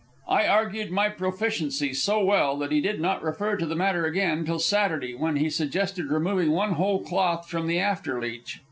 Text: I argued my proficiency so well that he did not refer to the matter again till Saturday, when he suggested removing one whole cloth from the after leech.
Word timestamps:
I 0.29 0.47
argued 0.47 0.89
my 0.89 1.09
proficiency 1.09 1.93
so 1.93 2.25
well 2.25 2.57
that 2.57 2.71
he 2.71 2.81
did 2.81 2.99
not 2.99 3.21
refer 3.21 3.55
to 3.57 3.67
the 3.67 3.75
matter 3.75 4.03
again 4.07 4.43
till 4.45 4.57
Saturday, 4.57 5.13
when 5.13 5.35
he 5.35 5.47
suggested 5.51 6.07
removing 6.07 6.49
one 6.53 6.71
whole 6.71 7.03
cloth 7.03 7.47
from 7.47 7.67
the 7.67 7.77
after 7.77 8.19
leech. 8.19 8.57